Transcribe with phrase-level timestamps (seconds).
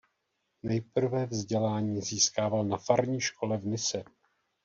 [0.63, 4.03] Nejprve vzdělání získával na farní škole v Nise.